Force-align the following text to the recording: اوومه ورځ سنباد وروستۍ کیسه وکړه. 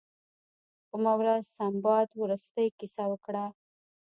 اوومه 0.93 1.13
ورځ 1.19 1.43
سنباد 1.57 2.07
وروستۍ 2.21 2.67
کیسه 2.79 3.03
وکړه. 3.11 3.45